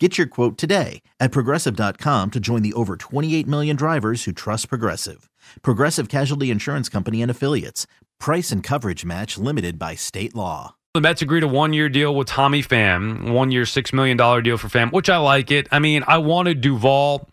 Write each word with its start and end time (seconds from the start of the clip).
Get 0.00 0.18
your 0.18 0.26
quote 0.26 0.58
today 0.58 1.02
at 1.20 1.30
progressive.com 1.30 2.32
to 2.32 2.40
join 2.40 2.62
the 2.62 2.72
over 2.72 2.96
28 2.96 3.46
million 3.46 3.76
drivers 3.76 4.24
who 4.24 4.32
trust 4.32 4.68
Progressive. 4.68 5.30
Progressive 5.62 6.08
Casualty 6.08 6.50
Insurance 6.50 6.88
Company 6.88 7.22
and 7.22 7.30
Affiliates. 7.30 7.86
Price 8.18 8.50
and 8.50 8.60
coverage 8.60 9.04
match 9.04 9.38
limited 9.38 9.78
by 9.78 9.94
state 9.94 10.34
law. 10.34 10.74
The 10.94 11.00
Mets 11.00 11.22
agreed 11.22 11.44
a 11.44 11.48
one 11.48 11.72
year 11.72 11.88
deal 11.88 12.12
with 12.12 12.26
Tommy 12.26 12.60
Pham, 12.60 13.32
one 13.32 13.52
year, 13.52 13.62
$6 13.62 13.92
million 13.92 14.16
deal 14.16 14.56
for 14.56 14.66
Pham, 14.66 14.90
which 14.92 15.08
I 15.08 15.16
like 15.18 15.52
it. 15.52 15.68
I 15.70 15.78
mean, 15.78 16.02
I 16.08 16.18
wanted 16.18 16.60
Duvall 16.60 17.28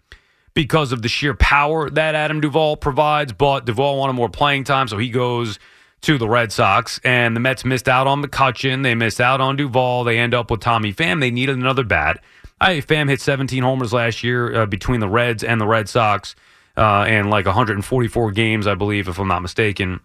because 0.53 0.91
of 0.91 1.01
the 1.01 1.09
sheer 1.09 1.33
power 1.33 1.89
that 1.89 2.13
Adam 2.13 2.41
Duvall 2.41 2.77
provides, 2.77 3.33
but 3.33 3.65
Duvall 3.65 3.97
wanted 3.97 4.13
more 4.13 4.29
playing 4.29 4.65
time, 4.65 4.87
so 4.87 4.99
he 4.99 5.09
goes 5.09 5.57
to 6.01 6.19
the 6.19 6.27
Red 6.27 6.51
Sox. 6.51 6.99
And 7.03 7.35
the 7.35 7.39
Mets 7.39 7.65
missed 7.65 7.89
out 7.89 8.05
on 8.05 8.23
McCutchen. 8.23 8.83
They 8.83 8.93
missed 8.93 9.21
out 9.21 9.41
on 9.41 9.55
Duvall. 9.55 10.03
They 10.03 10.19
end 10.19 10.35
up 10.35 10.51
with 10.51 10.59
Tommy 10.59 10.93
Pham. 10.93 11.21
They 11.21 11.31
needed 11.31 11.57
another 11.57 11.83
bat. 11.83 12.23
I 12.61 12.75
Pham 12.77 13.09
hit 13.09 13.19
17 13.19 13.63
homers 13.63 13.91
last 13.91 14.23
year 14.23 14.61
uh, 14.61 14.65
between 14.67 14.99
the 14.99 15.09
Reds 15.09 15.43
and 15.43 15.59
the 15.59 15.65
Red 15.65 15.89
Sox, 15.89 16.35
uh, 16.77 17.05
and 17.07 17.29
like 17.29 17.47
144 17.47 18.31
games, 18.31 18.67
I 18.67 18.75
believe, 18.75 19.07
if 19.07 19.19
I'm 19.19 19.27
not 19.27 19.41
mistaken. 19.41 19.99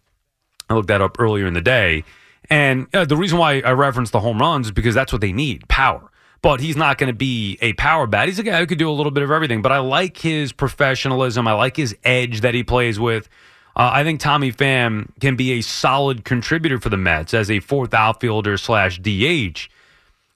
I 0.69 0.75
looked 0.75 0.89
that 0.89 1.03
up 1.03 1.21
earlier 1.21 1.47
in 1.47 1.55
the 1.55 1.61
day, 1.61 2.03
and 2.49 2.87
uh, 2.95 3.05
the 3.05 3.17
reason 3.17 3.39
why 3.39 3.61
I 3.61 3.73
referenced 3.73 4.13
the 4.13 4.21
home 4.21 4.39
runs 4.39 4.69
is 4.69 4.73
because 4.73 4.95
that's 4.95 5.13
what 5.13 5.21
they 5.21 5.33
need 5.33 5.69
power. 5.69 6.11
But 6.43 6.61
he's 6.61 6.77
not 6.77 6.99
going 6.99 7.09
to 7.09 7.17
be 7.17 7.59
a 7.61 7.73
power 7.75 8.07
bat. 8.07 8.29
He's 8.29 8.39
a 8.39 8.43
guy 8.43 8.59
who 8.59 8.67
could 8.67 8.79
do 8.79 8.89
a 8.89 8.93
little 8.93 9.11
bit 9.11 9.23
of 9.23 9.31
everything. 9.31 9.63
But 9.63 9.73
I 9.73 9.79
like 9.79 10.19
his 10.19 10.53
professionalism. 10.53 11.49
I 11.49 11.53
like 11.53 11.77
his 11.77 11.97
edge 12.05 12.43
that 12.43 12.55
he 12.55 12.63
plays 12.63 13.01
with. 13.01 13.29
Uh, 13.75 13.91
I 13.93 14.05
think 14.05 14.21
Tommy 14.21 14.53
Pham 14.53 15.09
can 15.21 15.35
be 15.35 15.53
a 15.53 15.61
solid 15.61 16.25
contributor 16.25 16.79
for 16.79 16.89
the 16.89 16.97
Mets 16.97 17.35
as 17.35 17.51
a 17.51 17.61
fourth 17.61 17.93
outfielder 17.93 18.57
slash 18.59 18.99
DH. 18.99 19.69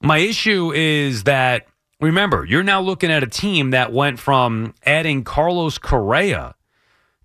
My 0.02 0.18
issue 0.18 0.72
is 0.72 1.24
that 1.24 1.66
remember, 2.00 2.44
you're 2.44 2.62
now 2.62 2.80
looking 2.80 3.10
at 3.10 3.22
a 3.22 3.26
team 3.26 3.70
that 3.70 3.92
went 3.92 4.18
from 4.18 4.74
adding 4.84 5.24
Carlos 5.24 5.78
Correa 5.78 6.54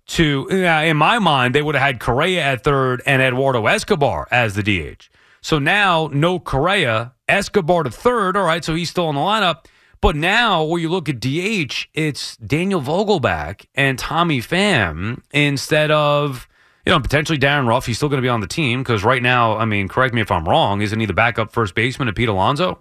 to, 0.08 0.46
in 0.48 0.96
my 0.96 1.18
mind, 1.18 1.54
they 1.54 1.62
would 1.62 1.74
have 1.74 1.84
had 1.84 2.00
Correa 2.00 2.42
at 2.42 2.62
third 2.62 3.02
and 3.06 3.20
Eduardo 3.20 3.66
Escobar 3.66 4.28
as 4.30 4.54
the 4.54 4.62
DH. 4.62 5.08
So 5.40 5.58
now, 5.58 6.08
no 6.12 6.38
Correa, 6.38 7.12
Escobar 7.28 7.82
to 7.82 7.90
third. 7.90 8.36
All 8.36 8.44
right, 8.44 8.64
so 8.64 8.74
he's 8.74 8.90
still 8.90 9.08
in 9.08 9.16
the 9.16 9.20
lineup. 9.20 9.64
But 10.00 10.14
now, 10.14 10.62
when 10.62 10.82
you 10.82 10.88
look 10.88 11.08
at 11.08 11.20
DH, 11.20 11.88
it's 11.94 12.36
Daniel 12.36 12.80
Vogelbach 12.80 13.64
and 13.74 13.98
Tommy 13.98 14.40
Pham 14.40 15.22
instead 15.32 15.90
of, 15.90 16.46
you 16.84 16.92
know, 16.92 17.00
potentially 17.00 17.38
Darin 17.38 17.66
Ruf. 17.66 17.86
He's 17.86 17.96
still 17.96 18.08
going 18.08 18.20
to 18.20 18.26
be 18.26 18.28
on 18.28 18.40
the 18.40 18.46
team 18.46 18.82
because 18.82 19.02
right 19.02 19.22
now, 19.22 19.56
I 19.56 19.64
mean, 19.64 19.88
correct 19.88 20.14
me 20.14 20.20
if 20.20 20.30
I'm 20.30 20.48
wrong, 20.48 20.82
isn't 20.82 21.00
he 21.00 21.06
the 21.06 21.14
backup 21.14 21.50
first 21.50 21.74
baseman 21.74 22.06
to 22.06 22.12
Pete 22.12 22.28
Alonso? 22.28 22.78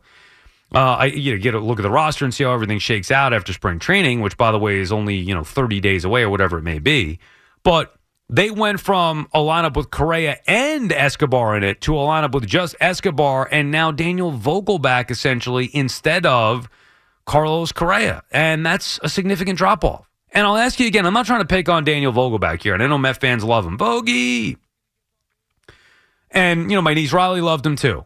Uh, 0.74 0.96
I 1.00 1.06
you 1.06 1.34
know 1.34 1.42
get 1.42 1.54
a 1.54 1.60
look 1.60 1.80
at 1.80 1.84
the 1.84 1.92
roster 1.92 2.26
and 2.26 2.34
see 2.34 2.44
how 2.44 2.54
everything 2.54 2.80
shakes 2.80 3.12
out 3.12 3.34
after 3.34 3.54
spring 3.54 3.80
training, 3.80 4.22
which 4.22 4.38
by 4.38 4.52
the 4.52 4.60
way 4.60 4.80
is 4.80 4.92
only 4.92 5.16
you 5.16 5.34
know 5.34 5.44
30 5.44 5.80
days 5.80 6.04
away 6.04 6.24
or 6.24 6.30
whatever 6.30 6.58
it 6.58 6.64
may 6.64 6.80
be. 6.80 7.20
But 7.64 7.96
they 8.28 8.50
went 8.50 8.80
from 8.80 9.28
a 9.34 9.40
lineup 9.40 9.76
with 9.76 9.92
Correa 9.92 10.40
and 10.48 10.92
Escobar 10.92 11.56
in 11.56 11.64
it 11.64 11.82
to 11.82 11.96
a 11.96 12.00
lineup 12.00 12.32
with 12.32 12.48
just 12.48 12.76
Escobar 12.80 13.48
and 13.52 13.72
now 13.72 13.92
Daniel 13.92 14.32
Vogelbach 14.32 15.12
essentially 15.12 15.70
instead 15.74 16.26
of 16.26 16.68
Carlos 17.26 17.72
Correa, 17.72 18.24
and 18.32 18.66
that's 18.66 19.00
a 19.04 19.10
significant 19.10 19.58
drop 19.58 19.84
off. 19.84 20.10
And 20.32 20.46
I'll 20.46 20.58
ask 20.58 20.80
you 20.80 20.88
again, 20.88 21.06
I'm 21.06 21.14
not 21.14 21.26
trying 21.26 21.42
to 21.42 21.48
pick 21.48 21.70
on 21.70 21.84
Daniel 21.86 22.12
Vogelbach 22.12 22.62
here, 22.62 22.74
and 22.74 22.84
I 22.84 22.88
know 22.88 22.98
Met 22.98 23.22
fans 23.22 23.44
love 23.44 23.66
him, 23.66 23.78
Vogie. 23.78 24.58
And 26.32 26.70
you 26.70 26.76
know 26.76 26.82
my 26.82 26.94
niece 26.94 27.14
Riley 27.14 27.42
loved 27.42 27.66
him 27.66 27.76
too, 27.76 28.04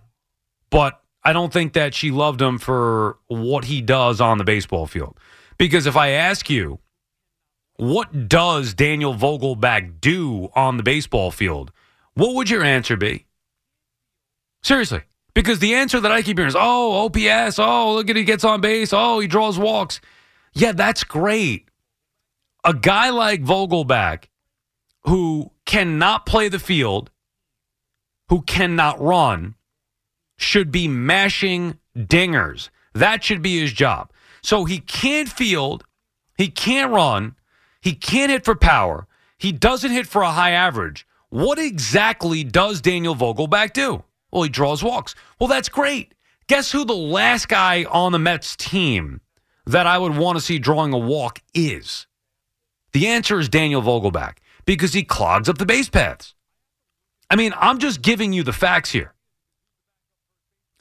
but 0.69 1.01
I 1.24 1.34
don't 1.34 1.52
think 1.52 1.74
that 1.74 1.94
she 1.94 2.12
loved 2.12 2.41
him 2.41 2.57
for 2.57 3.18
what 3.28 3.66
he 3.66 3.81
does 3.81 4.22
on 4.22 4.38
the 4.38 4.44
baseball 4.44 4.88
field. 4.88 5.18
Because 5.57 5.85
if 5.85 5.97
I 5.97 6.09
ask 6.09 6.50
you, 6.50 6.80
what 7.75 8.28
does 8.28 8.74
Daniel 8.74 9.13
Vogelbach 9.13 10.02
do 10.02 10.50
on 10.56 10.78
the 10.78 10.84
baseball 10.84 11.31
field? 11.31 11.72
What 12.13 12.35
would 12.35 12.50
your 12.50 12.63
answer 12.63 12.97
be? 12.97 13.25
Seriously. 14.63 15.03
Because 15.34 15.59
the 15.59 15.75
answer 15.75 16.00
that 16.00 16.12
I 16.12 16.22
keep 16.22 16.38
hearing 16.38 16.50
is, 16.50 16.56
oh, 16.58 17.06
OPS, 17.06 17.59
oh, 17.59 17.94
look 17.94 18.09
at 18.09 18.16
he 18.16 18.24
gets 18.24 18.44
on 18.44 18.62
base, 18.62 18.91
oh, 18.91 19.19
he 19.19 19.28
draws 19.28 19.58
walks. 19.58 20.02
Yeah, 20.53 20.72
that's 20.72 21.03
great. 21.03 21.69
A 22.66 22.74
guy 22.74 23.09
like 23.09 23.44
Vogelbach, 23.44 24.25
who 25.03 25.52
cannot 25.66 26.25
play 26.25 26.50
the 26.50 26.59
field, 26.59 27.12
who 28.28 28.41
cannot 28.41 29.00
run, 29.00 29.56
should 30.41 30.72
be 30.72 30.88
mashing 30.88 31.77
dingers. 31.95 32.69
That 32.94 33.23
should 33.23 33.41
be 33.41 33.59
his 33.59 33.73
job. 33.73 34.11
So 34.41 34.66
he 34.66 34.79
can't 34.79 35.29
field, 35.29 35.83
he 36.38 36.47
can't 36.47 36.91
run, 36.91 37.35
he 37.81 37.94
can't 37.94 38.31
hit 38.31 38.45
for 38.45 38.55
power, 38.55 39.07
he 39.38 39.51
doesn't 39.51 39.91
hit 39.91 40.07
for 40.07 40.22
a 40.22 40.31
high 40.31 40.51
average. 40.51 41.05
What 41.29 41.59
exactly 41.59 42.44
does 42.44 42.81
Daniel 42.81 43.16
Vogelbach 43.16 43.73
do? 43.73 44.03
Well, 44.31 44.44
he 44.44 44.49
draws 44.49 44.83
walks. 44.83 45.13
Well, 45.39 45.47
that's 45.47 45.69
great. 45.69 46.13
Guess 46.47 46.72
who 46.72 46.85
the 46.85 46.95
last 46.95 47.47
guy 47.47 47.83
on 47.83 48.11
the 48.11 48.19
Mets 48.19 48.55
team 48.55 49.22
that 49.66 49.85
I 49.85 49.97
would 49.97 50.17
want 50.17 50.38
to 50.38 50.44
see 50.44 50.57
drawing 50.57 50.94
a 50.94 50.97
walk 50.97 51.41
is? 51.53 52.07
The 52.94 53.07
answer 53.07 53.39
is 53.39 53.49
Daniel 53.49 53.81
Vogelbach 53.81 54.38
because 54.66 54.94
he 54.94 55.03
clogs 55.03 55.49
up 55.49 55.57
the 55.57 55.66
base 55.66 55.89
paths. 55.89 56.33
I 57.29 57.35
mean, 57.35 57.53
I'm 57.57 57.78
just 57.78 58.01
giving 58.01 58.33
you 58.33 58.44
the 58.44 58.53
facts 58.53 58.91
here. 58.91 59.13